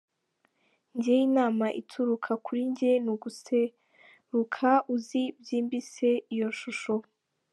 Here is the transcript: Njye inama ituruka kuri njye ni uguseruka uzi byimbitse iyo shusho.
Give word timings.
Njye 0.95 1.13
inama 1.27 1.65
ituruka 1.81 2.31
kuri 2.45 2.61
njye 2.71 2.91
ni 3.03 3.09
uguseruka 3.13 4.69
uzi 4.95 5.23
byimbitse 5.39 6.07
iyo 6.33 6.49
shusho. 6.59 6.95